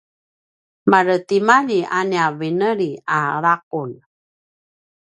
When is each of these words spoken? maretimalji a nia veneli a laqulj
maretimalji 0.89 1.79
a 1.97 1.99
nia 2.09 2.27
veneli 2.39 2.91
a 3.17 3.19
laqulj 3.43 3.95